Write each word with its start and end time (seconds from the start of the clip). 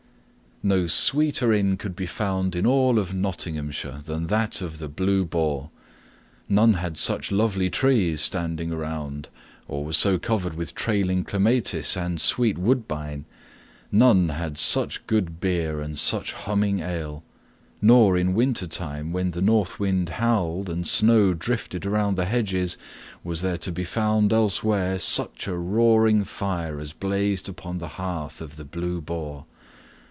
No 0.63 0.85
sweeter 0.85 1.51
inn 1.51 1.75
could 1.75 1.95
be 1.95 2.05
found 2.05 2.55
in 2.55 2.67
all 2.67 2.93
Nottinghamshire 2.93 3.97
than 4.03 4.25
that 4.27 4.61
of 4.61 4.77
the 4.77 4.87
Blue 4.87 5.25
Boar. 5.25 5.71
None 6.47 6.75
had 6.75 6.99
such 6.99 7.31
lovely 7.31 7.67
trees 7.71 8.21
standing 8.21 8.71
around, 8.71 9.27
or 9.67 9.83
was 9.83 9.97
so 9.97 10.19
covered 10.19 10.53
with 10.53 10.75
trailing 10.75 11.23
clematis 11.23 11.97
and 11.97 12.21
sweet 12.21 12.59
woodbine; 12.59 13.25
none 13.91 14.29
had 14.29 14.59
such 14.59 15.07
good 15.07 15.39
beer 15.39 15.81
and 15.81 15.97
such 15.97 16.33
humming 16.33 16.77
ale; 16.79 17.23
nor, 17.81 18.15
in 18.15 18.35
wintertime, 18.35 19.11
when 19.11 19.31
the 19.31 19.41
north 19.41 19.79
wind 19.79 20.09
howled 20.09 20.69
and 20.69 20.85
snow 20.85 21.33
drifted 21.33 21.87
around 21.87 22.13
the 22.17 22.25
hedges, 22.25 22.77
was 23.23 23.41
there 23.41 23.57
to 23.57 23.71
be 23.71 23.83
found, 23.83 24.31
elsewhere, 24.31 24.99
such 24.99 25.47
a 25.47 25.57
roaring 25.57 26.23
fire 26.23 26.79
as 26.79 26.93
blazed 26.93 27.49
upon 27.49 27.79
the 27.79 27.87
hearth 27.97 28.39
of 28.41 28.57
the 28.57 28.63
Blue 28.65 29.01
Boar. 29.01 29.47